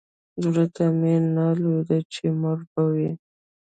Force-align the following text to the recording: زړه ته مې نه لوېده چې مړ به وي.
زړه 0.43 0.65
ته 0.75 0.85
مې 0.99 1.15
نه 1.35 1.47
لوېده 1.61 1.99
چې 2.13 2.23
مړ 2.41 2.57
به 2.71 2.83
وي. 2.93 3.11